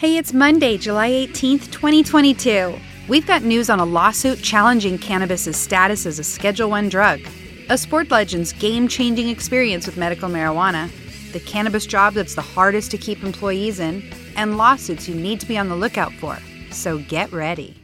Hey, 0.00 0.16
it's 0.16 0.32
Monday, 0.32 0.78
July 0.78 1.10
18th, 1.10 1.70
2022. 1.72 2.74
We've 3.06 3.26
got 3.26 3.42
news 3.42 3.68
on 3.68 3.80
a 3.80 3.84
lawsuit 3.84 4.42
challenging 4.42 4.96
cannabis's 4.96 5.58
status 5.58 6.06
as 6.06 6.18
a 6.18 6.24
Schedule 6.24 6.70
1 6.70 6.88
drug, 6.88 7.20
a 7.68 7.76
sport 7.76 8.10
legend's 8.10 8.54
game-changing 8.54 9.28
experience 9.28 9.84
with 9.84 9.98
medical 9.98 10.30
marijuana, 10.30 10.90
the 11.32 11.40
cannabis 11.40 11.84
job 11.84 12.14
that's 12.14 12.34
the 12.34 12.40
hardest 12.40 12.90
to 12.92 12.96
keep 12.96 13.22
employees 13.22 13.78
in, 13.78 14.02
and 14.36 14.56
lawsuits 14.56 15.06
you 15.06 15.14
need 15.14 15.38
to 15.40 15.46
be 15.46 15.58
on 15.58 15.68
the 15.68 15.76
lookout 15.76 16.14
for. 16.14 16.38
So 16.70 17.00
get 17.00 17.30
ready. 17.30 17.76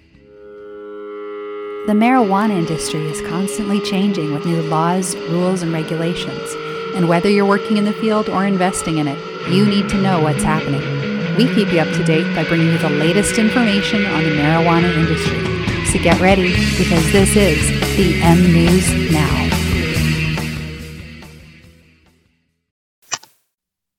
The 1.86 1.92
marijuana 1.92 2.56
industry 2.56 3.06
is 3.08 3.20
constantly 3.28 3.82
changing 3.82 4.32
with 4.32 4.46
new 4.46 4.62
laws, 4.62 5.14
rules, 5.28 5.60
and 5.60 5.70
regulations. 5.70 6.54
And 6.94 7.10
whether 7.10 7.28
you're 7.28 7.44
working 7.44 7.76
in 7.76 7.84
the 7.84 7.92
field 7.92 8.30
or 8.30 8.46
investing 8.46 8.96
in 8.96 9.06
it, 9.06 9.18
you 9.50 9.66
need 9.66 9.90
to 9.90 10.00
know 10.00 10.22
what's 10.22 10.42
happening. 10.42 11.15
We 11.36 11.54
keep 11.54 11.70
you 11.70 11.80
up 11.80 11.88
to 11.88 12.02
date 12.02 12.34
by 12.34 12.44
bringing 12.44 12.68
you 12.68 12.78
the 12.78 12.88
latest 12.88 13.36
information 13.36 14.06
on 14.06 14.22
the 14.22 14.30
marijuana 14.30 14.90
industry. 14.96 15.84
So 15.84 16.02
get 16.02 16.18
ready 16.18 16.52
because 16.78 17.12
this 17.12 17.36
is 17.36 17.68
the 17.96 18.18
M 18.22 18.42
News 18.54 19.12
Now. 19.12 19.46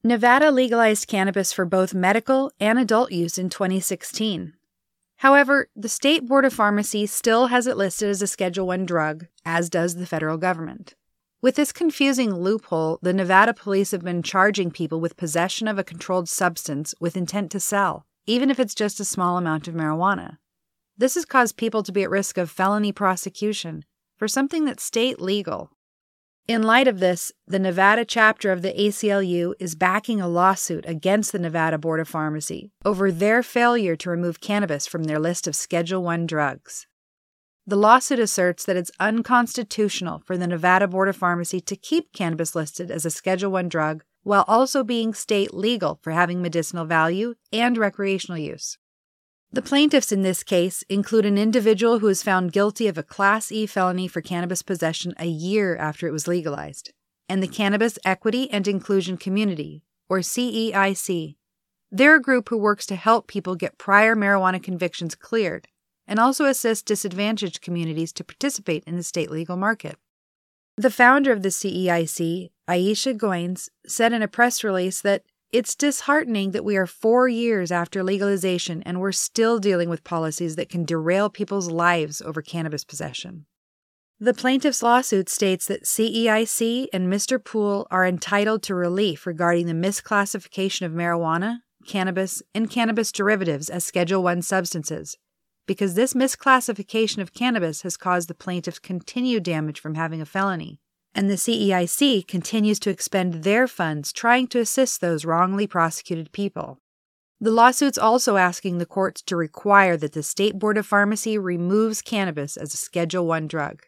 Nevada 0.04 0.50
legalized 0.50 1.08
cannabis 1.08 1.54
for 1.54 1.66
both 1.66 1.94
medical 1.94 2.52
and 2.60 2.80
adult 2.80 3.12
use 3.12 3.38
in 3.38 3.50
2016. 3.50 4.54
However, 5.18 5.70
the 5.76 5.90
State 5.90 6.26
Board 6.26 6.46
of 6.46 6.54
Pharmacy 6.54 7.06
still 7.06 7.48
has 7.48 7.68
it 7.68 7.78
listed 7.78 8.10
as 8.10 8.22
a 8.22 8.28
Schedule 8.28 8.66
1 8.68 8.86
drug, 8.86 9.28
as 9.46 9.70
does 9.70 9.96
the 9.96 10.08
federal 10.08 10.38
government. 10.38 10.96
With 11.40 11.56
this 11.56 11.72
confusing 11.72 12.34
loophole, 12.34 12.98
the 13.04 13.14
Nevada 13.14 13.54
police 13.54 13.92
have 13.92 14.04
been 14.04 14.24
charging 14.24 14.72
people 14.72 15.00
with 15.00 15.18
possession 15.18 15.68
of 15.68 15.78
a 15.78 15.84
controlled 15.84 16.28
substance 16.28 16.96
with 17.00 17.16
intent 17.16 17.52
to 17.52 17.60
sell, 17.60 18.08
even 18.26 18.50
if 18.50 18.60
it's 18.60 18.74
just 18.74 19.00
a 19.00 19.06
small 19.06 19.38
amount 19.38 19.68
of 19.68 19.76
marijuana. 19.76 20.38
This 20.98 21.14
has 21.14 21.26
caused 21.26 21.56
people 21.56 21.84
to 21.84 21.92
be 21.92 22.02
at 22.02 22.10
risk 22.10 22.40
of 22.40 22.50
felony 22.50 22.92
prosecution 22.92 23.86
for 24.18 24.28
something 24.28 24.66
that's 24.66 24.84
state 24.84 25.22
legal. 25.22 25.70
In 26.48 26.64
light 26.64 26.88
of 26.88 27.00
this, 27.00 27.32
the 27.46 27.60
Nevada 27.60 28.04
chapter 28.04 28.52
of 28.52 28.64
the 28.64 28.74
ACLU 28.74 29.54
is 29.60 29.76
backing 29.76 30.20
a 30.20 30.28
lawsuit 30.28 30.86
against 30.88 31.34
the 31.34 31.40
Nevada 31.40 31.78
Board 31.78 32.00
of 32.00 32.08
Pharmacy 32.08 32.72
over 32.84 33.12
their 33.12 33.44
failure 33.44 33.96
to 33.98 34.10
remove 34.10 34.42
cannabis 34.42 34.88
from 34.88 35.04
their 35.04 35.20
list 35.20 35.46
of 35.46 35.56
Schedule 35.56 36.02
1 36.02 36.26
drugs. 36.26 36.87
The 37.70 37.76
lawsuit 37.76 38.20
asserts 38.20 38.64
that 38.64 38.78
it's 38.78 38.92
unconstitutional 38.98 40.24
for 40.26 40.38
the 40.38 40.48
Nevada 40.48 40.88
Board 40.88 41.10
of 41.10 41.18
Pharmacy 41.18 41.60
to 41.60 41.76
keep 41.76 42.14
cannabis 42.14 42.56
listed 42.56 42.90
as 42.90 43.06
a 43.06 43.10
Schedule 43.10 43.52
1 43.52 43.68
drug 43.68 44.06
while 44.24 44.46
also 44.48 44.86
being 44.86 45.14
state 45.14 45.54
legal 45.54 46.00
for 46.02 46.12
having 46.12 46.42
medicinal 46.42 46.86
value 46.86 47.36
and 47.52 47.78
recreational 47.78 48.38
use. 48.38 48.78
The 49.52 49.62
plaintiffs 49.62 50.14
in 50.14 50.22
this 50.22 50.44
case 50.44 50.86
include 50.88 51.26
an 51.26 51.38
individual 51.38 52.00
who 52.00 52.06
was 52.06 52.24
found 52.24 52.54
guilty 52.54 52.88
of 52.88 52.98
a 52.98 53.04
Class 53.04 53.52
E 53.52 53.66
felony 53.66 54.08
for 54.08 54.22
cannabis 54.22 54.62
possession 54.62 55.14
a 55.18 55.28
year 55.28 55.76
after 55.76 56.08
it 56.08 56.14
was 56.14 56.26
legalized, 56.26 56.94
and 57.28 57.44
the 57.44 57.50
Cannabis 57.50 58.00
Equity 58.06 58.50
and 58.50 58.66
Inclusion 58.66 59.18
Community, 59.18 59.84
or 60.08 60.20
CEIC. 60.20 61.36
They're 61.92 62.16
a 62.16 62.22
group 62.22 62.48
who 62.48 62.58
works 62.58 62.86
to 62.86 62.96
help 62.96 63.28
people 63.28 63.56
get 63.56 63.78
prior 63.78 64.16
marijuana 64.16 64.64
convictions 64.64 65.16
cleared 65.16 65.68
and 66.08 66.20
also 66.20 66.46
assist 66.46 66.86
disadvantaged 66.86 67.62
communities 67.62 68.14
to 68.14 68.24
participate 68.24 68.84
in 68.86 68.96
the 68.96 69.04
state 69.04 69.30
legal 69.30 69.58
market. 69.58 69.98
The 70.78 70.92
founder 70.92 71.32
of 71.32 71.42
the 71.42 71.50
CEIC, 71.50 72.52
Aisha 72.70 73.18
Goines, 73.18 73.70
said 73.86 74.14
in 74.14 74.22
a 74.22 74.28
press 74.28 74.64
release 74.64 75.02
that 75.02 75.24
it's 75.52 75.76
disheartening 75.76 76.52
that 76.52 76.66
we 76.66 76.76
are 76.76 76.86
four 76.86 77.28
years 77.28 77.72
after 77.72 78.04
legalization 78.04 78.84
and 78.84 79.00
we're 79.00 79.12
still 79.12 79.60
dealing 79.60 79.90
with 79.90 80.04
policies 80.04 80.56
that 80.56 80.70
can 80.70 80.84
derail 80.84 81.30
people's 81.30 81.70
lives 81.70 82.22
over 82.22 82.42
cannabis 82.42 82.84
possession. 82.84 83.46
The 84.20 84.34
plaintiff's 84.34 84.84
lawsuit 84.84 85.30
states 85.30 85.68
that 85.68 85.86
CEIC 85.86 86.88
and 86.92 87.12
Mr. 87.12 87.44
Poole 87.44 87.88
are 87.90 88.06
entitled 88.06 88.62
to 88.64 88.76
relief 88.76 89.26
regarding 89.26 89.68
the 89.68 89.74
misclassification 89.74 90.86
of 90.86 90.92
marijuana, 90.92 91.60
cannabis, 91.86 92.42
and 92.54 92.70
cannabis 92.70 93.12
derivatives 93.12 93.70
as 93.70 93.86
Schedule 93.86 94.24
1 94.24 94.42
substances, 94.42 95.18
because 95.68 95.94
this 95.94 96.14
misclassification 96.14 97.20
of 97.20 97.34
cannabis 97.34 97.84
has 97.84 97.98
caused 97.98 98.30
the 98.30 98.34
plaintiffs 98.34 98.80
continued 98.80 99.44
damage 99.44 99.80
from 99.80 99.96
having 99.96 100.22
a 100.22 100.26
felony. 100.26 100.80
And 101.14 101.30
the 101.30 101.36
CEIC 101.36 102.28
continues 102.28 102.80
to 102.80 102.90
expend 102.90 103.44
their 103.44 103.68
funds 103.68 104.14
trying 104.14 104.48
to 104.48 104.60
assist 104.60 105.02
those 105.02 105.26
wrongly 105.26 105.68
prosecuted 105.68 106.32
people. 106.32 106.80
The 107.40 107.52
lawsuit's 107.52 107.98
also 107.98 108.38
asking 108.38 108.78
the 108.78 108.86
courts 108.86 109.22
to 109.24 109.36
require 109.36 109.98
that 109.98 110.14
the 110.14 110.24
State 110.24 110.58
Board 110.58 110.78
of 110.78 110.88
Pharmacy 110.88 111.38
removes 111.38 112.02
cannabis 112.02 112.58
as 112.58 112.74
a 112.74 112.78
Schedule 112.78 113.28
1 113.28 113.48
drug. 113.48 113.84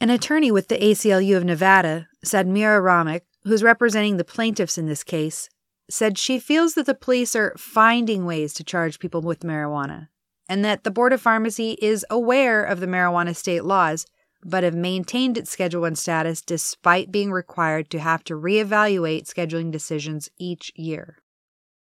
An 0.00 0.10
attorney 0.10 0.50
with 0.50 0.68
the 0.68 0.76
ACLU 0.78 1.36
of 1.36 1.44
Nevada, 1.44 2.08
Sadmira 2.24 2.82
Ramic, 2.82 3.22
who's 3.44 3.62
representing 3.62 4.16
the 4.16 4.24
plaintiffs 4.24 4.76
in 4.76 4.86
this 4.86 5.02
case, 5.02 5.48
said 5.90 6.18
she 6.18 6.38
feels 6.38 6.74
that 6.74 6.86
the 6.86 6.94
police 6.94 7.34
are 7.34 7.54
finding 7.56 8.26
ways 8.26 8.52
to 8.54 8.64
charge 8.64 8.98
people 8.98 9.22
with 9.22 9.40
marijuana 9.40 10.08
and 10.48 10.64
that 10.64 10.84
the 10.84 10.90
Board 10.90 11.12
of 11.12 11.20
Pharmacy 11.20 11.78
is 11.82 12.06
aware 12.08 12.64
of 12.64 12.80
the 12.80 12.86
marijuana 12.86 13.36
state 13.36 13.64
laws, 13.64 14.06
but 14.44 14.64
have 14.64 14.74
maintained 14.74 15.36
its 15.36 15.50
Schedule 15.50 15.82
1 15.82 15.96
status 15.96 16.40
despite 16.40 17.12
being 17.12 17.30
required 17.32 17.90
to 17.90 17.98
have 17.98 18.24
to 18.24 18.34
reevaluate 18.34 19.32
scheduling 19.32 19.70
decisions 19.70 20.28
each 20.38 20.72
year. 20.76 21.18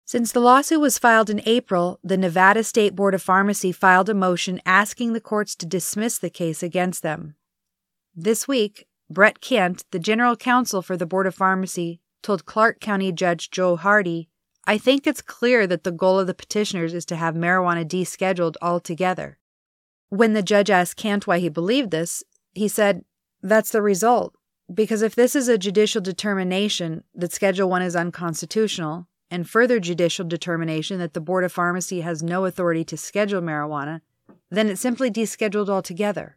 Since 0.06 0.34
the 0.34 0.42
lawsuit 0.42 0.82
was 0.82 0.98
filed 0.98 1.30
in 1.30 1.42
April, 1.46 2.00
the 2.04 2.18
Nevada 2.18 2.64
State 2.64 2.96
Board 2.96 3.14
of 3.14 3.22
Pharmacy 3.22 3.72
filed 3.72 4.10
a 4.10 4.14
motion 4.14 4.60
asking 4.66 5.14
the 5.14 5.22
courts 5.22 5.56
to 5.56 5.66
dismiss 5.66 6.18
the 6.18 6.30
case 6.30 6.62
against 6.62 7.02
them. 7.02 7.36
This 8.14 8.46
week, 8.48 8.88
Brett 9.10 9.40
Kandt, 9.40 9.86
the 9.92 10.00
general 10.00 10.36
counsel 10.36 10.82
for 10.82 10.98
the 10.98 11.06
Board 11.06 11.28
of 11.28 11.36
Pharmacy, 11.36 12.02
told 12.22 12.46
Clark 12.46 12.82
County 12.82 13.12
Judge 13.14 13.50
Joe 13.52 13.78
Hardy 13.78 14.30
I 14.66 14.78
think 14.78 15.08
it's 15.08 15.22
clear 15.22 15.66
that 15.68 15.84
the 15.84 15.92
goal 15.92 16.20
of 16.20 16.28
the 16.28 16.34
petitioners 16.34 16.94
is 16.94 17.06
to 17.06 17.16
have 17.16 17.36
marijuana 17.36 17.86
descheduled 17.86 18.56
altogether. 18.62 19.38
When 20.10 20.34
the 20.34 20.44
judge 20.44 20.70
asked 20.70 21.02
Kandt 21.02 21.26
why 21.26 21.40
he 21.40 21.50
believed 21.50 21.92
this, 21.92 22.24
he 22.54 22.68
said, 22.68 23.04
That's 23.42 23.72
the 23.72 23.82
result. 23.82 24.36
Because 24.74 25.02
if 25.02 25.16
this 25.16 25.36
is 25.36 25.48
a 25.48 25.58
judicial 25.58 26.02
determination 26.02 27.04
that 27.16 27.34
Schedule 27.34 27.70
1 27.70 27.82
is 27.82 27.96
unconstitutional, 27.96 29.08
and 29.32 29.50
further 29.50 29.80
judicial 29.80 30.26
determination 30.26 31.00
that 31.00 31.14
the 31.14 31.22
Board 31.22 31.46
of 31.46 31.54
Pharmacy 31.54 32.02
has 32.02 32.22
no 32.22 32.46
authority 32.46 32.84
to 32.84 32.98
schedule 32.98 33.42
marijuana, 33.42 34.02
then 34.52 34.70
it's 34.70 34.82
simply 34.82 35.10
descheduled 35.10 35.70
altogether. 35.70 36.36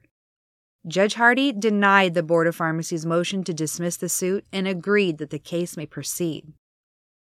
Judge 0.86 1.14
Hardy 1.14 1.50
denied 1.50 2.14
the 2.14 2.22
Board 2.22 2.46
of 2.46 2.54
Pharmacy's 2.54 3.04
motion 3.04 3.42
to 3.44 3.52
dismiss 3.52 3.96
the 3.96 4.08
suit 4.08 4.44
and 4.52 4.68
agreed 4.68 5.18
that 5.18 5.30
the 5.30 5.38
case 5.38 5.76
may 5.76 5.86
proceed. 5.86 6.52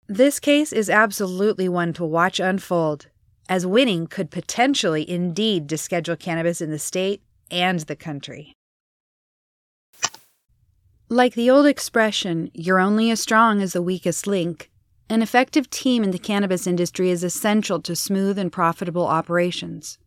This 0.07 0.39
case 0.39 0.73
is 0.73 0.89
absolutely 0.89 1.69
one 1.69 1.93
to 1.93 2.03
watch 2.03 2.39
unfold, 2.39 3.07
as 3.47 3.65
winning 3.65 4.07
could 4.07 4.29
potentially 4.29 5.09
indeed 5.09 5.67
deschedule 5.67 6.19
cannabis 6.19 6.61
in 6.61 6.71
the 6.71 6.79
state 6.79 7.21
and 7.49 7.79
the 7.81 7.95
country. 7.95 8.53
Like 11.07 11.33
the 11.33 11.49
old 11.49 11.65
expression, 11.65 12.51
you're 12.53 12.79
only 12.79 13.11
as 13.11 13.19
strong 13.19 13.61
as 13.61 13.73
the 13.73 13.81
weakest 13.81 14.27
link, 14.27 14.71
an 15.09 15.21
effective 15.21 15.69
team 15.69 16.05
in 16.05 16.11
the 16.11 16.17
cannabis 16.17 16.65
industry 16.65 17.09
is 17.09 17.21
essential 17.21 17.81
to 17.81 17.97
smooth 17.97 18.39
and 18.39 18.49
profitable 18.49 19.05
operations. 19.05 19.99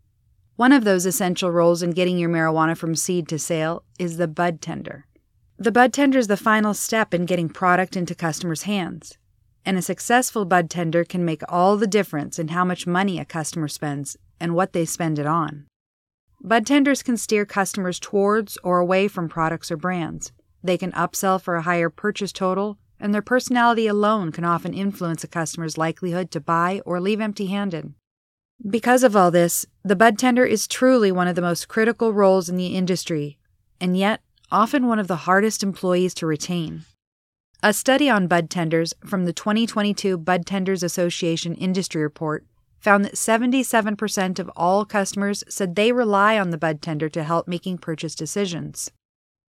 One 0.56 0.72
of 0.72 0.84
those 0.84 1.04
essential 1.04 1.50
roles 1.50 1.82
in 1.82 1.90
getting 1.90 2.16
your 2.16 2.30
marijuana 2.30 2.74
from 2.74 2.94
seed 2.94 3.28
to 3.28 3.38
sale 3.38 3.84
is 3.98 4.16
the 4.16 4.28
bud 4.28 4.62
tender. 4.62 5.04
The 5.58 5.72
bud 5.72 5.92
tender 5.92 6.18
is 6.18 6.28
the 6.28 6.38
final 6.38 6.72
step 6.72 7.12
in 7.12 7.26
getting 7.26 7.50
product 7.50 7.98
into 7.98 8.14
customers' 8.14 8.62
hands 8.62 9.18
and 9.64 9.78
a 9.78 9.82
successful 9.82 10.44
bud 10.44 10.68
tender 10.68 11.04
can 11.04 11.24
make 11.24 11.42
all 11.48 11.76
the 11.76 11.86
difference 11.86 12.38
in 12.38 12.48
how 12.48 12.64
much 12.64 12.86
money 12.86 13.18
a 13.18 13.24
customer 13.24 13.68
spends 13.68 14.16
and 14.38 14.54
what 14.54 14.72
they 14.72 14.84
spend 14.84 15.18
it 15.18 15.26
on. 15.26 15.66
Bud 16.42 16.66
tenders 16.66 17.02
can 17.02 17.16
steer 17.16 17.46
customers 17.46 17.98
towards 17.98 18.58
or 18.62 18.78
away 18.78 19.08
from 19.08 19.28
products 19.28 19.70
or 19.70 19.76
brands. 19.76 20.32
They 20.62 20.76
can 20.76 20.92
upsell 20.92 21.40
for 21.40 21.56
a 21.56 21.62
higher 21.62 21.88
purchase 21.88 22.32
total, 22.32 22.78
and 23.00 23.14
their 23.14 23.22
personality 23.22 23.86
alone 23.86 24.32
can 24.32 24.44
often 24.44 24.74
influence 24.74 25.24
a 25.24 25.28
customer's 25.28 25.78
likelihood 25.78 26.30
to 26.32 26.40
buy 26.40 26.82
or 26.84 27.00
leave 27.00 27.20
empty 27.20 27.46
handed. 27.46 27.94
Because 28.68 29.02
of 29.02 29.16
all 29.16 29.30
this, 29.30 29.66
the 29.82 29.96
bud 29.96 30.18
tender 30.18 30.44
is 30.44 30.68
truly 30.68 31.10
one 31.10 31.28
of 31.28 31.34
the 31.34 31.42
most 31.42 31.68
critical 31.68 32.12
roles 32.12 32.48
in 32.48 32.56
the 32.56 32.76
industry, 32.76 33.38
and 33.80 33.96
yet 33.96 34.20
often 34.50 34.86
one 34.86 34.98
of 34.98 35.08
the 35.08 35.24
hardest 35.24 35.62
employees 35.62 36.14
to 36.14 36.26
retain. 36.26 36.84
A 37.66 37.72
study 37.72 38.10
on 38.10 38.26
bud 38.26 38.50
tenders 38.50 38.92
from 39.06 39.24
the 39.24 39.32
2022 39.32 40.18
Bud 40.18 40.44
Tenders 40.44 40.82
Association 40.82 41.54
Industry 41.54 42.02
Report 42.02 42.44
found 42.78 43.06
that 43.06 43.14
77% 43.14 44.38
of 44.38 44.50
all 44.54 44.84
customers 44.84 45.42
said 45.48 45.74
they 45.74 45.90
rely 45.90 46.38
on 46.38 46.50
the 46.50 46.58
bud 46.58 46.82
tender 46.82 47.08
to 47.08 47.24
help 47.24 47.48
making 47.48 47.78
purchase 47.78 48.14
decisions. 48.14 48.90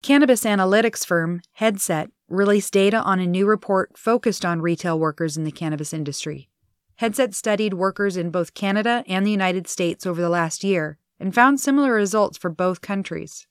Cannabis 0.01 0.43
analytics 0.43 1.05
firm 1.05 1.41
Headset 1.51 2.09
released 2.27 2.73
data 2.73 2.99
on 2.99 3.19
a 3.19 3.27
new 3.27 3.45
report 3.45 3.95
focused 3.95 4.43
on 4.43 4.59
retail 4.59 4.97
workers 4.97 5.37
in 5.37 5.43
the 5.43 5.51
cannabis 5.51 5.93
industry. 5.93 6.49
Headset 6.95 7.35
studied 7.35 7.75
workers 7.75 8.17
in 8.17 8.31
both 8.31 8.55
Canada 8.55 9.03
and 9.07 9.23
the 9.23 9.29
United 9.29 9.67
States 9.67 10.07
over 10.07 10.19
the 10.19 10.29
last 10.29 10.63
year 10.63 10.97
and 11.19 11.35
found 11.35 11.59
similar 11.59 11.93
results 11.93 12.39
for 12.39 12.49
both 12.49 12.81
countries. 12.81 13.45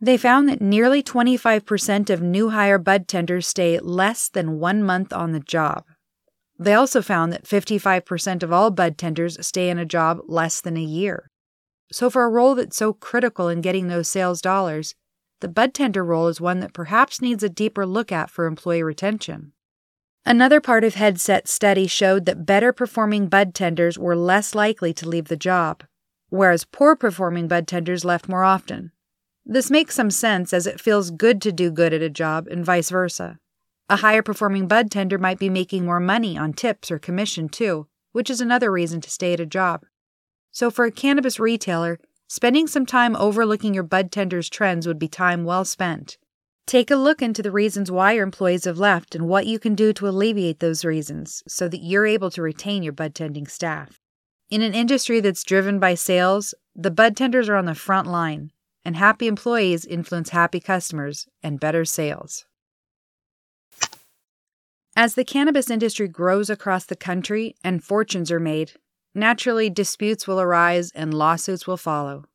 They 0.00 0.18
found 0.18 0.48
that 0.48 0.60
nearly 0.60 1.02
25% 1.02 2.10
of 2.10 2.20
new 2.20 2.50
hire 2.50 2.78
bud 2.78 3.08
tenders 3.08 3.46
stay 3.46 3.78
less 3.78 4.28
than 4.28 4.58
one 4.58 4.82
month 4.82 5.12
on 5.12 5.32
the 5.32 5.40
job. 5.40 5.84
They 6.58 6.74
also 6.74 7.00
found 7.02 7.32
that 7.32 7.44
55% 7.44 8.42
of 8.42 8.52
all 8.52 8.70
bud 8.70 8.98
tenders 8.98 9.44
stay 9.46 9.70
in 9.70 9.78
a 9.78 9.84
job 9.86 10.20
less 10.26 10.60
than 10.60 10.76
a 10.76 10.82
year. 10.82 11.30
So, 11.92 12.10
for 12.10 12.24
a 12.24 12.30
role 12.30 12.54
that's 12.54 12.76
so 12.76 12.92
critical 12.92 13.48
in 13.48 13.60
getting 13.60 13.88
those 13.88 14.08
sales 14.08 14.42
dollars, 14.42 14.94
the 15.40 15.48
bud 15.48 15.74
tender 15.74 16.04
role 16.04 16.28
is 16.28 16.40
one 16.40 16.60
that 16.60 16.72
perhaps 16.72 17.20
needs 17.20 17.42
a 17.42 17.48
deeper 17.48 17.86
look 17.86 18.10
at 18.10 18.30
for 18.30 18.46
employee 18.46 18.82
retention. 18.82 19.52
Another 20.24 20.60
part 20.60 20.82
of 20.82 20.94
Headset's 20.94 21.52
study 21.52 21.86
showed 21.86 22.24
that 22.24 22.46
better 22.46 22.72
performing 22.72 23.28
bud 23.28 23.54
tenders 23.54 23.98
were 23.98 24.16
less 24.16 24.54
likely 24.54 24.92
to 24.94 25.08
leave 25.08 25.28
the 25.28 25.36
job, 25.36 25.84
whereas 26.30 26.64
poor 26.64 26.96
performing 26.96 27.48
bud 27.48 27.68
tenders 27.68 28.04
left 28.04 28.28
more 28.28 28.42
often. 28.42 28.90
This 29.48 29.70
makes 29.70 29.94
some 29.94 30.10
sense 30.10 30.52
as 30.52 30.66
it 30.66 30.80
feels 30.80 31.12
good 31.12 31.40
to 31.42 31.52
do 31.52 31.70
good 31.70 31.94
at 31.94 32.02
a 32.02 32.10
job 32.10 32.48
and 32.48 32.64
vice 32.64 32.90
versa. 32.90 33.38
A 33.88 33.96
higher 33.96 34.22
performing 34.22 34.66
bud 34.66 34.90
tender 34.90 35.18
might 35.18 35.38
be 35.38 35.48
making 35.48 35.84
more 35.84 36.00
money 36.00 36.36
on 36.36 36.52
tips 36.52 36.90
or 36.90 36.98
commission 36.98 37.48
too, 37.48 37.86
which 38.10 38.28
is 38.28 38.40
another 38.40 38.72
reason 38.72 39.00
to 39.02 39.08
stay 39.08 39.32
at 39.32 39.38
a 39.38 39.46
job. 39.46 39.86
So 40.50 40.68
for 40.68 40.84
a 40.84 40.90
cannabis 40.90 41.38
retailer, 41.38 42.00
spending 42.26 42.66
some 42.66 42.84
time 42.84 43.14
overlooking 43.14 43.72
your 43.72 43.84
bud 43.84 44.10
tender's 44.10 44.48
trends 44.48 44.84
would 44.84 44.98
be 44.98 45.06
time 45.06 45.44
well 45.44 45.64
spent. 45.64 46.18
Take 46.66 46.90
a 46.90 46.96
look 46.96 47.22
into 47.22 47.40
the 47.40 47.52
reasons 47.52 47.88
why 47.88 48.14
your 48.14 48.24
employees 48.24 48.64
have 48.64 48.80
left 48.80 49.14
and 49.14 49.28
what 49.28 49.46
you 49.46 49.60
can 49.60 49.76
do 49.76 49.92
to 49.92 50.08
alleviate 50.08 50.58
those 50.58 50.84
reasons 50.84 51.44
so 51.46 51.68
that 51.68 51.84
you're 51.84 52.04
able 52.04 52.32
to 52.32 52.42
retain 52.42 52.82
your 52.82 52.92
bud 52.92 53.14
tending 53.14 53.46
staff. 53.46 54.00
In 54.50 54.62
an 54.62 54.74
industry 54.74 55.20
that's 55.20 55.44
driven 55.44 55.78
by 55.78 55.94
sales, 55.94 56.52
the 56.74 56.90
bud 56.90 57.16
tenders 57.16 57.48
are 57.48 57.54
on 57.54 57.66
the 57.66 57.76
front 57.76 58.08
line 58.08 58.50
and 58.86 58.94
happy 58.94 59.26
employees 59.26 59.84
influence 59.84 60.28
happy 60.28 60.60
customers 60.60 61.26
and 61.42 61.58
better 61.58 61.84
sales. 61.84 62.46
As 64.94 65.16
the 65.16 65.24
cannabis 65.24 65.70
industry 65.70 66.06
grows 66.06 66.48
across 66.48 66.84
the 66.84 66.94
country 66.94 67.56
and 67.64 67.82
fortunes 67.82 68.30
are 68.30 68.38
made, 68.38 68.74
naturally 69.12 69.68
disputes 69.68 70.28
will 70.28 70.40
arise 70.40 70.92
and 70.94 71.12
lawsuits 71.12 71.66
will 71.66 71.76
follow. 71.76 72.26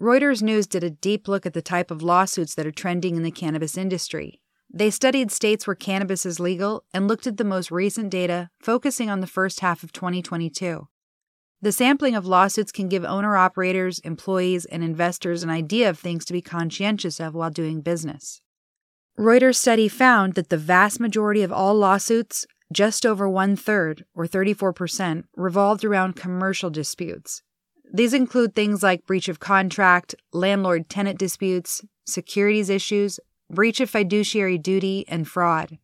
Reuters 0.00 0.42
News 0.42 0.66
did 0.66 0.82
a 0.82 0.88
deep 0.88 1.28
look 1.28 1.44
at 1.44 1.52
the 1.52 1.60
type 1.60 1.90
of 1.90 2.02
lawsuits 2.02 2.54
that 2.54 2.66
are 2.66 2.72
trending 2.72 3.14
in 3.14 3.22
the 3.22 3.30
cannabis 3.30 3.76
industry. 3.76 4.40
They 4.72 4.90
studied 4.90 5.30
states 5.30 5.66
where 5.66 5.76
cannabis 5.76 6.24
is 6.24 6.40
legal 6.40 6.84
and 6.94 7.06
looked 7.06 7.26
at 7.26 7.36
the 7.36 7.44
most 7.44 7.70
recent 7.70 8.08
data, 8.08 8.48
focusing 8.58 9.10
on 9.10 9.20
the 9.20 9.26
first 9.26 9.60
half 9.60 9.82
of 9.82 9.92
2022. 9.92 10.88
The 11.64 11.72
sampling 11.72 12.14
of 12.14 12.26
lawsuits 12.26 12.70
can 12.70 12.90
give 12.90 13.06
owner 13.06 13.38
operators, 13.38 13.98
employees, 14.00 14.66
and 14.66 14.84
investors 14.84 15.42
an 15.42 15.48
idea 15.48 15.88
of 15.88 15.98
things 15.98 16.26
to 16.26 16.34
be 16.34 16.42
conscientious 16.42 17.18
of 17.18 17.34
while 17.34 17.48
doing 17.48 17.80
business. 17.80 18.42
Reuters' 19.18 19.56
study 19.56 19.88
found 19.88 20.34
that 20.34 20.50
the 20.50 20.58
vast 20.58 21.00
majority 21.00 21.40
of 21.40 21.50
all 21.50 21.74
lawsuits, 21.74 22.46
just 22.70 23.06
over 23.06 23.26
one 23.26 23.56
third, 23.56 24.04
or 24.14 24.26
34%, 24.26 25.24
revolved 25.38 25.86
around 25.86 26.16
commercial 26.16 26.68
disputes. 26.68 27.42
These 27.90 28.12
include 28.12 28.54
things 28.54 28.82
like 28.82 29.06
breach 29.06 29.30
of 29.30 29.40
contract, 29.40 30.14
landlord 30.34 30.90
tenant 30.90 31.18
disputes, 31.18 31.82
securities 32.04 32.68
issues, 32.68 33.18
breach 33.48 33.80
of 33.80 33.88
fiduciary 33.88 34.58
duty, 34.58 35.06
and 35.08 35.26
fraud. 35.26 35.78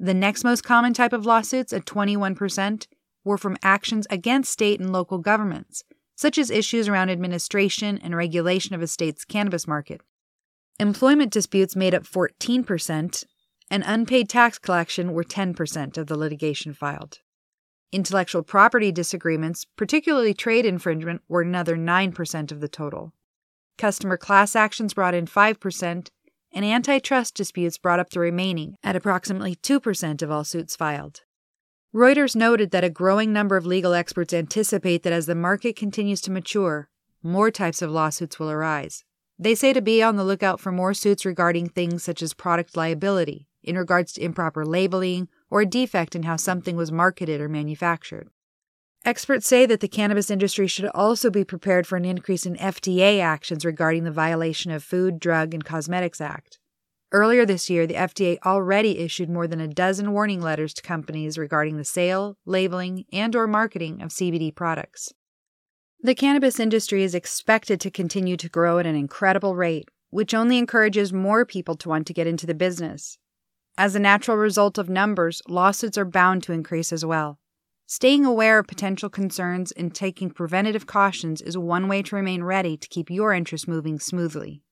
The 0.00 0.14
next 0.14 0.42
most 0.42 0.64
common 0.64 0.94
type 0.94 1.12
of 1.12 1.26
lawsuits, 1.26 1.74
at 1.74 1.84
21%, 1.84 2.86
were 3.26 3.36
from 3.36 3.58
actions 3.62 4.06
against 4.08 4.52
state 4.52 4.80
and 4.80 4.92
local 4.92 5.18
governments, 5.18 5.84
such 6.14 6.38
as 6.38 6.50
issues 6.50 6.88
around 6.88 7.10
administration 7.10 7.98
and 7.98 8.16
regulation 8.16 8.74
of 8.74 8.80
a 8.80 8.86
state's 8.86 9.24
cannabis 9.24 9.66
market. 9.66 10.00
Employment 10.78 11.32
disputes 11.32 11.74
made 11.74 11.94
up 11.94 12.04
14%, 12.04 13.24
and 13.70 13.84
unpaid 13.86 14.28
tax 14.28 14.58
collection 14.58 15.12
were 15.12 15.24
10% 15.24 15.98
of 15.98 16.06
the 16.06 16.16
litigation 16.16 16.72
filed. 16.72 17.18
Intellectual 17.92 18.42
property 18.42 18.92
disagreements, 18.92 19.64
particularly 19.64 20.34
trade 20.34 20.64
infringement, 20.64 21.22
were 21.28 21.42
another 21.42 21.76
9% 21.76 22.52
of 22.52 22.60
the 22.60 22.68
total. 22.68 23.12
Customer 23.78 24.16
class 24.16 24.54
actions 24.56 24.94
brought 24.94 25.14
in 25.14 25.26
5%, 25.26 26.08
and 26.52 26.64
antitrust 26.64 27.34
disputes 27.34 27.76
brought 27.76 28.00
up 28.00 28.10
the 28.10 28.20
remaining 28.20 28.76
at 28.82 28.96
approximately 28.96 29.56
2% 29.56 30.22
of 30.22 30.30
all 30.30 30.44
suits 30.44 30.76
filed. 30.76 31.22
Reuters 31.96 32.36
noted 32.36 32.72
that 32.72 32.84
a 32.84 32.90
growing 32.90 33.32
number 33.32 33.56
of 33.56 33.64
legal 33.64 33.94
experts 33.94 34.34
anticipate 34.34 35.02
that 35.02 35.14
as 35.14 35.24
the 35.24 35.34
market 35.34 35.76
continues 35.76 36.20
to 36.20 36.30
mature, 36.30 36.90
more 37.22 37.50
types 37.50 37.80
of 37.80 37.90
lawsuits 37.90 38.38
will 38.38 38.50
arise. 38.50 39.02
They 39.38 39.54
say 39.54 39.72
to 39.72 39.80
be 39.80 40.02
on 40.02 40.16
the 40.16 40.24
lookout 40.24 40.60
for 40.60 40.70
more 40.70 40.92
suits 40.92 41.24
regarding 41.24 41.70
things 41.70 42.04
such 42.04 42.20
as 42.20 42.34
product 42.34 42.76
liability, 42.76 43.48
in 43.62 43.78
regards 43.78 44.12
to 44.12 44.22
improper 44.22 44.66
labeling 44.66 45.28
or 45.48 45.62
a 45.62 45.66
defect 45.66 46.14
in 46.14 46.24
how 46.24 46.36
something 46.36 46.76
was 46.76 46.92
marketed 46.92 47.40
or 47.40 47.48
manufactured. 47.48 48.28
Experts 49.06 49.46
say 49.46 49.64
that 49.64 49.80
the 49.80 49.88
cannabis 49.88 50.30
industry 50.30 50.66
should 50.66 50.90
also 50.94 51.30
be 51.30 51.44
prepared 51.44 51.86
for 51.86 51.96
an 51.96 52.04
increase 52.04 52.44
in 52.44 52.56
FDA 52.56 53.20
actions 53.22 53.64
regarding 53.64 54.04
the 54.04 54.10
violation 54.10 54.70
of 54.70 54.84
Food, 54.84 55.18
Drug, 55.18 55.54
and 55.54 55.64
Cosmetics 55.64 56.20
Act. 56.20 56.58
Earlier 57.12 57.46
this 57.46 57.70
year, 57.70 57.86
the 57.86 57.94
FDA 57.94 58.36
already 58.44 58.98
issued 58.98 59.30
more 59.30 59.46
than 59.46 59.60
a 59.60 59.68
dozen 59.68 60.12
warning 60.12 60.40
letters 60.40 60.74
to 60.74 60.82
companies 60.82 61.38
regarding 61.38 61.76
the 61.76 61.84
sale, 61.84 62.36
labeling, 62.44 63.04
and 63.12 63.36
or 63.36 63.46
marketing 63.46 64.02
of 64.02 64.10
CBD 64.10 64.54
products. 64.54 65.12
The 66.00 66.16
cannabis 66.16 66.58
industry 66.58 67.04
is 67.04 67.14
expected 67.14 67.80
to 67.80 67.90
continue 67.90 68.36
to 68.36 68.48
grow 68.48 68.78
at 68.78 68.86
an 68.86 68.96
incredible 68.96 69.54
rate, 69.54 69.88
which 70.10 70.34
only 70.34 70.58
encourages 70.58 71.12
more 71.12 71.46
people 71.46 71.76
to 71.76 71.88
want 71.88 72.06
to 72.08 72.12
get 72.12 72.26
into 72.26 72.46
the 72.46 72.54
business. 72.54 73.18
As 73.78 73.94
a 73.94 74.00
natural 74.00 74.36
result 74.36 74.76
of 74.76 74.88
numbers, 74.88 75.42
lawsuits 75.48 75.96
are 75.96 76.04
bound 76.04 76.42
to 76.44 76.52
increase 76.52 76.92
as 76.92 77.04
well. 77.04 77.38
Staying 77.86 78.24
aware 78.24 78.58
of 78.58 78.66
potential 78.66 79.08
concerns 79.08 79.70
and 79.72 79.94
taking 79.94 80.28
preventative 80.28 80.86
cautions 80.86 81.40
is 81.40 81.56
one 81.56 81.86
way 81.86 82.02
to 82.02 82.16
remain 82.16 82.42
ready 82.42 82.76
to 82.76 82.88
keep 82.88 83.10
your 83.10 83.32
interest 83.32 83.68
moving 83.68 84.00
smoothly. 84.00 84.62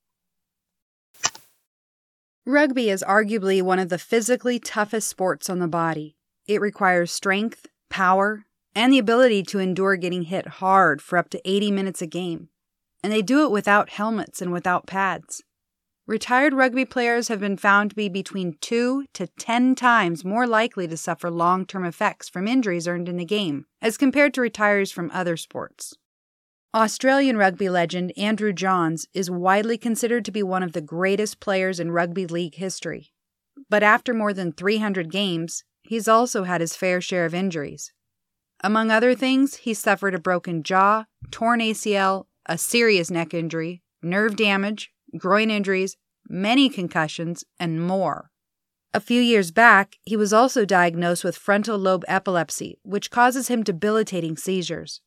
Rugby 2.46 2.91
is 2.91 3.02
arguably 3.08 3.62
one 3.62 3.79
of 3.79 3.88
the 3.88 3.96
physically 3.96 4.58
toughest 4.58 5.08
sports 5.08 5.49
on 5.49 5.61
the 5.61 5.67
body. 5.67 6.19
It 6.46 6.61
requires 6.61 7.11
strength, 7.11 7.69
power, 7.88 8.44
and 8.75 8.93
the 8.93 8.99
ability 8.99 9.44
to 9.44 9.61
endure 9.61 9.96
getting 9.96 10.25
hit 10.25 10.46
hard 10.46 11.00
for 11.00 11.17
up 11.17 11.31
to 11.31 11.41
80 11.49 11.70
minutes 11.70 12.02
a 12.02 12.07
game. 12.07 12.50
And 13.02 13.11
they 13.11 13.23
do 13.23 13.45
it 13.45 13.50
without 13.50 13.88
helmets 13.88 14.42
and 14.42 14.52
without 14.52 14.87
pads. 14.87 15.42
Retired 16.07 16.52
rugby 16.52 16.85
players 16.85 17.28
have 17.28 17.40
been 17.40 17.57
found 17.57 17.90
to 17.90 17.97
be 17.97 18.11
between 18.11 18.59
2 18.61 19.07
to 19.14 19.26
10 19.26 19.75
times 19.75 20.23
more 20.23 20.47
likely 20.47 20.87
to 20.87 20.99
suffer 20.99 21.30
long 21.30 21.64
term 21.64 21.87
effects 21.87 22.28
from 22.28 22.47
injuries 22.47 22.87
earned 22.87 23.09
in 23.09 23.16
the 23.16 23.25
game 23.25 23.64
as 23.80 23.97
compared 23.97 24.35
to 24.35 24.42
retirees 24.42 24.92
from 24.92 25.11
other 25.14 25.38
sports. 25.38 25.95
Australian 26.75 27.37
rugby 27.37 27.69
legend 27.69 28.12
Andrew 28.16 28.52
Johns 28.52 29.07
is 29.14 29.31
widely 29.31 29.78
considered 29.78 30.25
to 30.25 30.33
be 30.33 30.43
one 30.43 30.64
of 30.64 30.73
the 30.73 30.81
greatest 30.81 31.38
players 31.38 31.78
in 31.78 31.93
rugby 31.93 32.26
league 32.26 32.57
history. 32.57 33.12
But 33.71 33.85
after 33.85 34.12
more 34.12 34.33
than 34.33 34.50
300 34.50 35.09
games, 35.09 35.62
he's 35.83 36.09
also 36.09 36.43
had 36.43 36.61
his 36.61 36.75
fair 36.75 37.00
share 37.00 37.26
of 37.26 37.35
injuries. 37.35 37.93
Among 38.64 38.90
other 38.90 39.14
things, 39.14 39.54
he 39.54 39.73
suffered 39.73 40.16
a 40.16 40.19
broken 40.19 40.64
jaw, 40.64 41.04
torn 41.31 41.61
ACL, 41.61 42.25
a 42.47 42.59
serious 42.59 43.09
neck 43.09 43.33
injury, 43.33 43.85
nerve 44.02 44.35
damage, 44.35 44.90
groin 45.16 45.52
injuries, 45.52 45.97
many 46.28 46.69
concussions, 46.69 47.45
and 47.57 47.87
more. 47.87 48.33
A 48.93 48.99
few 48.99 49.23
years 49.23 49.52
back, 49.52 49.99
he 50.02 50.16
was 50.16 50.33
also 50.33 50.64
diagnosed 50.64 51.23
with 51.23 51.37
frontal 51.37 51.78
lobe 51.78 52.04
epilepsy, 52.09 52.81
which 52.83 53.12
causes 53.12 53.47
him 53.47 53.62
debilitating 53.62 54.37
seizures. 54.37 55.00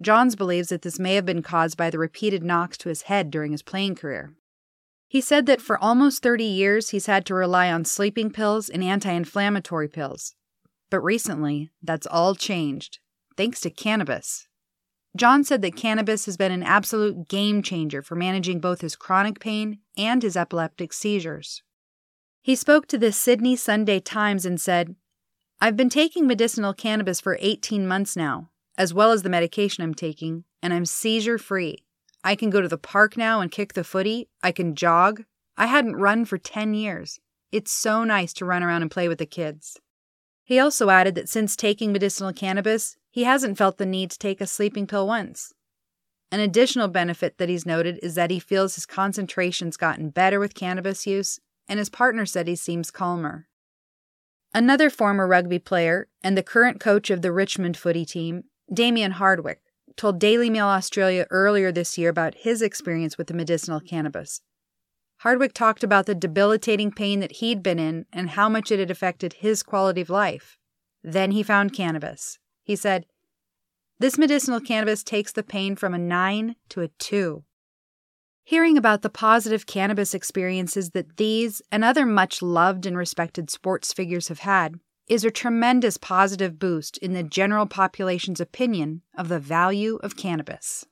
Johns 0.00 0.36
believes 0.36 0.68
that 0.68 0.82
this 0.82 0.98
may 0.98 1.14
have 1.14 1.26
been 1.26 1.42
caused 1.42 1.76
by 1.76 1.90
the 1.90 1.98
repeated 1.98 2.42
knocks 2.42 2.76
to 2.78 2.88
his 2.88 3.02
head 3.02 3.30
during 3.30 3.52
his 3.52 3.62
playing 3.62 3.96
career. 3.96 4.34
He 5.08 5.20
said 5.20 5.46
that 5.46 5.62
for 5.62 5.78
almost 5.78 6.22
30 6.22 6.44
years 6.44 6.90
he's 6.90 7.06
had 7.06 7.24
to 7.26 7.34
rely 7.34 7.72
on 7.72 7.84
sleeping 7.84 8.30
pills 8.30 8.68
and 8.68 8.84
anti 8.84 9.10
inflammatory 9.10 9.88
pills. 9.88 10.34
But 10.90 11.00
recently, 11.00 11.70
that's 11.82 12.06
all 12.06 12.34
changed, 12.34 12.98
thanks 13.36 13.60
to 13.60 13.70
cannabis. 13.70 14.46
John 15.16 15.42
said 15.42 15.62
that 15.62 15.76
cannabis 15.76 16.26
has 16.26 16.36
been 16.36 16.52
an 16.52 16.62
absolute 16.62 17.28
game 17.28 17.62
changer 17.62 18.02
for 18.02 18.14
managing 18.14 18.60
both 18.60 18.82
his 18.82 18.96
chronic 18.96 19.40
pain 19.40 19.80
and 19.96 20.22
his 20.22 20.36
epileptic 20.36 20.92
seizures. 20.92 21.62
He 22.42 22.54
spoke 22.54 22.86
to 22.88 22.98
the 22.98 23.10
Sydney 23.10 23.56
Sunday 23.56 24.00
Times 24.00 24.46
and 24.46 24.60
said, 24.60 24.94
I've 25.60 25.76
been 25.76 25.90
taking 25.90 26.26
medicinal 26.26 26.72
cannabis 26.72 27.20
for 27.20 27.36
18 27.40 27.86
months 27.88 28.14
now, 28.14 28.50
as 28.78 28.94
well 28.94 29.10
as 29.10 29.22
the 29.22 29.28
medication 29.28 29.82
I'm 29.82 29.94
taking, 29.94 30.44
and 30.62 30.72
I'm 30.72 30.86
seizure 30.86 31.36
free. 31.36 31.84
I 32.22 32.36
can 32.36 32.48
go 32.48 32.60
to 32.60 32.68
the 32.68 32.78
park 32.78 33.16
now 33.16 33.40
and 33.40 33.50
kick 33.50 33.74
the 33.74 33.84
footy. 33.84 34.28
I 34.42 34.52
can 34.52 34.76
jog. 34.76 35.24
I 35.56 35.66
hadn't 35.66 35.96
run 35.96 36.24
for 36.24 36.38
10 36.38 36.74
years. 36.74 37.20
It's 37.50 37.72
so 37.72 38.04
nice 38.04 38.32
to 38.34 38.44
run 38.44 38.62
around 38.62 38.82
and 38.82 38.90
play 38.90 39.08
with 39.08 39.18
the 39.18 39.26
kids. 39.26 39.78
He 40.44 40.58
also 40.58 40.90
added 40.90 41.14
that 41.16 41.28
since 41.28 41.56
taking 41.56 41.92
medicinal 41.92 42.32
cannabis, 42.32 42.96
he 43.10 43.24
hasn't 43.24 43.58
felt 43.58 43.78
the 43.78 43.86
need 43.86 44.10
to 44.12 44.18
take 44.18 44.40
a 44.40 44.46
sleeping 44.46 44.86
pill 44.86 45.06
once. 45.06 45.52
An 46.30 46.40
additional 46.40 46.88
benefit 46.88 47.38
that 47.38 47.48
he's 47.48 47.66
noted 47.66 47.98
is 48.02 48.14
that 48.14 48.30
he 48.30 48.38
feels 48.38 48.74
his 48.74 48.86
concentration's 48.86 49.76
gotten 49.76 50.10
better 50.10 50.38
with 50.38 50.54
cannabis 50.54 51.06
use, 51.06 51.40
and 51.68 51.78
his 51.78 51.88
partner 51.88 52.26
said 52.26 52.46
he 52.46 52.54
seems 52.54 52.90
calmer. 52.90 53.48
Another 54.54 54.88
former 54.88 55.26
rugby 55.26 55.58
player 55.58 56.08
and 56.22 56.36
the 56.36 56.42
current 56.42 56.80
coach 56.80 57.10
of 57.10 57.22
the 57.22 57.32
Richmond 57.32 57.76
footy 57.76 58.04
team, 58.04 58.44
Damien 58.72 59.12
Hardwick, 59.12 59.60
told 59.96 60.18
Daily 60.18 60.50
Mail 60.50 60.66
Australia 60.66 61.26
earlier 61.30 61.72
this 61.72 61.96
year 61.98 62.10
about 62.10 62.34
his 62.36 62.62
experience 62.62 63.16
with 63.16 63.26
the 63.26 63.34
medicinal 63.34 63.80
cannabis. 63.80 64.42
Hardwick 65.18 65.52
talked 65.52 65.82
about 65.82 66.06
the 66.06 66.14
debilitating 66.14 66.92
pain 66.92 67.20
that 67.20 67.32
he'd 67.32 67.62
been 67.62 67.78
in 67.78 68.06
and 68.12 68.30
how 68.30 68.48
much 68.48 68.70
it 68.70 68.78
had 68.78 68.90
affected 68.90 69.34
his 69.34 69.62
quality 69.62 70.00
of 70.00 70.10
life. 70.10 70.56
Then 71.02 71.32
he 71.32 71.42
found 71.42 71.72
cannabis. 71.72 72.38
He 72.62 72.76
said, 72.76 73.06
This 73.98 74.18
medicinal 74.18 74.60
cannabis 74.60 75.02
takes 75.02 75.32
the 75.32 75.42
pain 75.42 75.74
from 75.74 75.94
a 75.94 75.98
9 75.98 76.54
to 76.68 76.82
a 76.82 76.88
2. 76.88 77.42
Hearing 78.44 78.78
about 78.78 79.02
the 79.02 79.10
positive 79.10 79.66
cannabis 79.66 80.14
experiences 80.14 80.90
that 80.90 81.16
these 81.16 81.60
and 81.72 81.84
other 81.84 82.06
much 82.06 82.40
loved 82.40 82.86
and 82.86 82.96
respected 82.96 83.50
sports 83.50 83.92
figures 83.92 84.28
have 84.28 84.40
had 84.40 84.76
is 85.08 85.24
a 85.24 85.30
tremendous 85.30 85.96
positive 85.96 86.58
boost 86.58 86.98
in 86.98 87.14
the 87.14 87.22
general 87.22 87.66
population's 87.66 88.40
opinion 88.40 89.02
of 89.16 89.28
the 89.28 89.38
value 89.38 89.98
of 90.02 90.16
cannabis. 90.16 90.84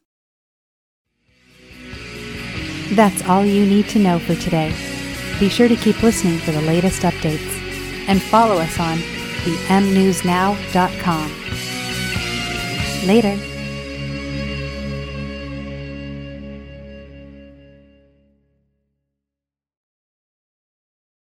That's 2.93 3.23
all 3.29 3.45
you 3.45 3.67
need 3.67 3.89
to 3.89 3.99
know 3.99 4.19
for 4.19 4.35
today. 4.37 4.73
Be 5.41 5.49
sure 5.49 5.69
to 5.69 5.77
keep 5.77 6.03
listening 6.03 6.39
for 6.39 6.53
the 6.53 6.63
latest 6.63 7.03
updates 7.03 7.61
and 8.09 8.23
follow 8.23 8.57
us 8.57 8.79
on 8.79 8.99
the 9.45 9.57
mnewsnow.com. 9.69 11.33
Later. 13.07 13.56